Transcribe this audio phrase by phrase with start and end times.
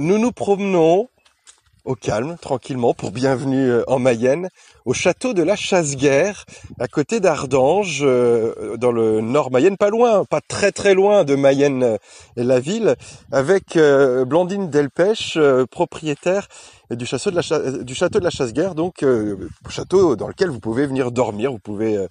[0.00, 1.08] nous nous promenons
[1.84, 4.48] au calme, tranquillement, pour bienvenue euh, en Mayenne,
[4.86, 6.46] au château de la Chasse-Guerre,
[6.78, 11.34] à côté d'Ardange, euh, dans le nord Mayenne, pas loin, pas très très loin de
[11.34, 11.96] Mayenne euh,
[12.36, 12.96] et la ville,
[13.30, 13.76] avec
[14.26, 15.38] Blandine Delpech,
[15.70, 16.48] propriétaire
[16.90, 19.04] du château de la, du Chasse-Guerre, donc
[19.68, 22.06] château dans lequel vous pouvez venir dormir, vous pouvez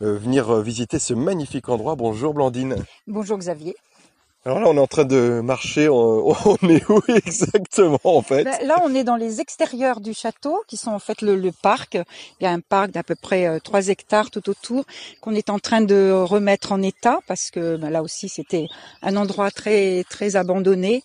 [0.00, 1.94] venir visiter ce magnifique endroit.
[1.94, 2.76] Bonjour Blandine.
[3.06, 3.76] Bonjour Xavier.
[4.46, 5.88] Alors là, on est en train de marcher.
[5.88, 6.34] On,
[6.68, 8.44] est où exactement en fait?
[8.44, 11.94] Ben, Là, on est dans les extérieurs du château, qui sont en fait le, parc.
[12.40, 14.84] Il y a un parc d'à peu près 3 euh, hectares tout autour,
[15.22, 18.66] qu'on est en train de remettre en état, parce que ben, là aussi, c'était
[19.00, 21.02] un endroit très très abandonné.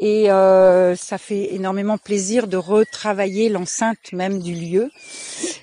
[0.00, 4.90] Et euh, ça fait énormément plaisir de retravailler l'enceinte même du lieu,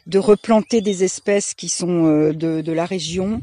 [0.08, 3.42] de replanter des espèces qui sont euh, de, de la région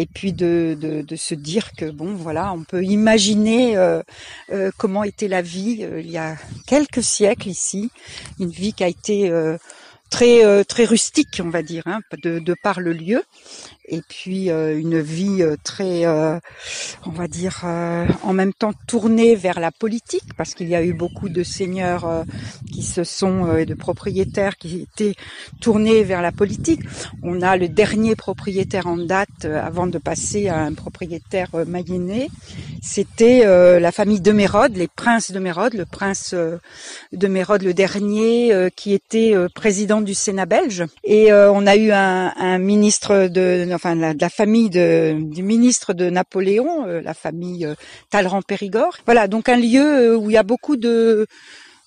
[0.00, 4.02] et puis de, se dire que bon voilà on peut imaginer euh,
[4.50, 6.36] euh, comment était la vie euh, il y a
[6.66, 7.90] quelques siècles ici.
[8.38, 9.30] Une vie qui a été
[10.10, 13.22] très très rustique on va dire hein, de, de par le lieu
[13.90, 16.38] et puis euh, une vie euh, très, euh,
[17.04, 20.92] on va dire, en même temps tournée vers la politique, parce qu'il y a eu
[20.92, 22.24] beaucoup de seigneurs
[22.72, 25.14] qui se sont et de propriétaires qui étaient
[25.60, 26.80] tournés vers la politique.
[27.22, 32.28] On a le dernier propriétaire en date avant de passer à un propriétaire mayennais,
[32.82, 33.44] c'était
[33.80, 38.92] la famille de Mérode, les princes de Mérode, le prince de Mérode le dernier qui
[38.92, 40.84] était président du Sénat belge.
[41.04, 45.42] Et on a eu un, un ministre de enfin la, de la famille de, du
[45.42, 47.74] ministre de Napoléon, euh, la famille euh,
[48.10, 48.98] Talleyrand-Périgord.
[49.04, 51.26] Voilà, donc un lieu euh, où il y a beaucoup de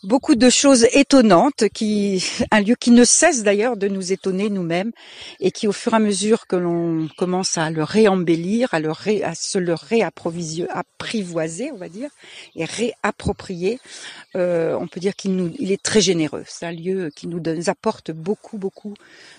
[0.03, 4.91] beaucoup de choses étonnantes, qui, un lieu qui ne cesse d'ailleurs de nous étonner nous-mêmes
[5.39, 8.91] et qui, au fur et à mesure que l'on commence à le réembellir, à, le
[8.91, 12.09] ré, à se le réapprivoiser, on va dire,
[12.55, 13.79] et réapproprier,
[14.35, 16.43] euh, on peut dire qu'il nous, il est très généreux.
[16.47, 18.93] C'est un lieu qui nous, apporte beaucoup, beaucoup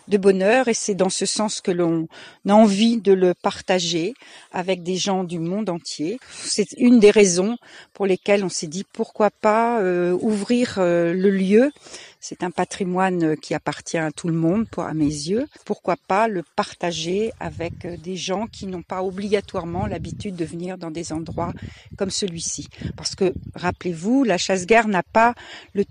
[0.09, 2.09] de bonheur et c'est dans ce sens que l'on
[2.49, 4.15] a envie de le partager
[4.53, 6.19] avec des gens du monde entier.
[6.31, 7.59] C'est une des raisons
[7.93, 11.73] pour lesquelles on s'est dit pourquoi pas euh, ouvrir euh, le lieu.
[12.21, 15.47] C'est un patrimoine qui appartient à tout le monde, pour, à mes yeux.
[15.67, 20.79] Pourquoi pas le partager avec euh, des gens qui n'ont pas obligatoirement l'habitude de venir
[20.79, 21.53] dans des endroits
[21.99, 22.69] comme celui-ci.
[22.97, 25.35] Parce que, rappelez-vous, la chasse-guerre n'a pas,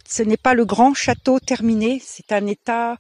[0.08, 2.98] ce n'est pas le grand château terminé, c'est un état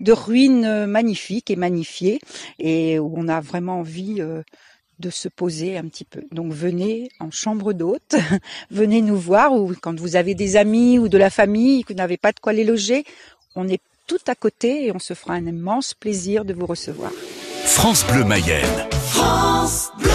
[0.00, 2.20] de ruines magnifique et magnifié,
[2.58, 4.42] et où on a vraiment envie euh,
[4.98, 6.22] de se poser un petit peu.
[6.32, 8.16] Donc venez en chambre d'hôte,
[8.70, 11.98] venez nous voir ou quand vous avez des amis ou de la famille que vous
[11.98, 13.04] n'avez pas de quoi les loger,
[13.54, 17.12] on est tout à côté et on se fera un immense plaisir de vous recevoir.
[17.64, 18.86] France Bleu Mayenne.
[19.10, 20.10] France Bleu.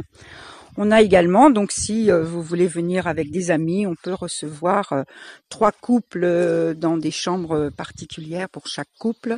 [0.79, 4.93] On a également, donc si euh, vous voulez venir avec des amis, on peut recevoir
[4.93, 5.03] euh,
[5.51, 9.37] trois couples euh, dans des chambres particulières pour chaque couple,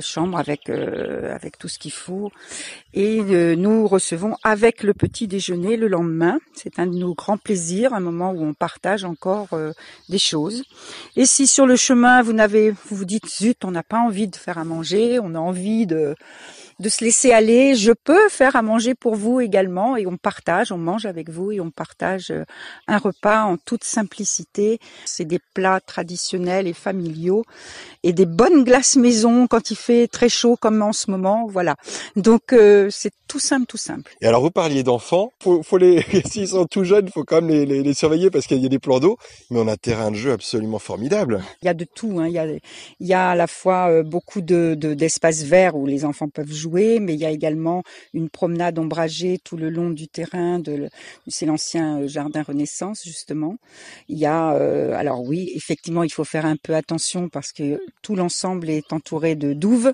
[0.00, 2.30] chambre avec avec tout ce qu'il faut.
[2.92, 3.20] Et
[3.56, 6.38] nous recevons avec le petit déjeuner le lendemain.
[6.54, 9.48] C'est un de nos grands plaisirs, un moment où on partage encore
[10.08, 10.64] des choses.
[11.16, 14.28] Et si sur le chemin vous n'avez, vous vous dites zut, on n'a pas envie
[14.28, 16.14] de faire à manger, on a envie de
[16.80, 17.74] de se laisser aller.
[17.74, 21.52] Je peux faire à manger pour vous également et on partage, on mange avec vous
[21.52, 22.44] et on partage euh,
[22.88, 24.78] un repas en toute simplicité.
[25.04, 27.44] C'est des plats traditionnels et familiaux
[28.02, 31.46] et des bonnes glaces maison quand quand il fait très chaud comme en ce moment,
[31.48, 31.76] voilà.
[32.16, 34.14] Donc euh, c'est tout simple, tout simple.
[34.20, 37.48] Et alors vous parliez d'enfants, faut, faut les, s'ils sont tout jeunes, faut quand même
[37.48, 39.16] les, les, les surveiller parce qu'il y a des plans d'eau,
[39.50, 41.42] mais on a un terrain de jeu absolument formidable.
[41.62, 42.26] Il y a de tout, hein.
[42.28, 45.76] il, y a, il y a à la fois euh, beaucoup de, de, d'espaces verts
[45.76, 47.82] où les enfants peuvent jouer, mais il y a également
[48.12, 50.90] une promenade ombragée tout le long du terrain, de,
[51.26, 53.56] c'est l'ancien euh, jardin Renaissance justement.
[54.08, 57.80] Il y a, euh, alors oui, effectivement, il faut faire un peu attention parce que
[58.02, 59.92] tout l'ensemble est entouré de douves.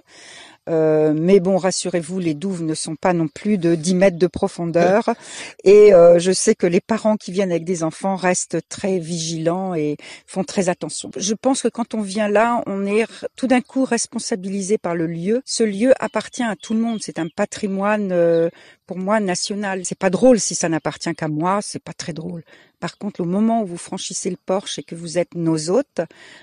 [0.68, 4.26] Euh, mais bon, rassurez-vous, les douves ne sont pas non plus de 10 mètres de
[4.26, 5.10] profondeur.
[5.64, 9.74] Et euh, je sais que les parents qui viennent avec des enfants restent très vigilants
[9.74, 9.96] et
[10.26, 11.10] font très attention.
[11.16, 15.06] Je pense que quand on vient là, on est tout d'un coup responsabilisé par le
[15.06, 15.42] lieu.
[15.44, 16.98] Ce lieu appartient à tout le monde.
[17.02, 18.48] C'est un patrimoine euh,
[18.90, 19.82] pour moi national.
[19.84, 21.60] C'est pas drôle si ça n'appartient qu'à moi.
[21.62, 22.42] C'est pas très drôle.
[22.80, 26.00] Par contre, au moment où vous franchissez le porche et que vous êtes nos hôtes,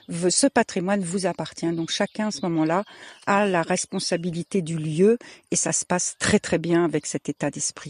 [0.07, 1.69] ce patrimoine vous appartient.
[1.73, 2.85] Donc chacun à ce moment-là
[3.25, 5.17] a la responsabilité du lieu
[5.51, 7.85] et ça se passe très très bien avec cet état d'esprit.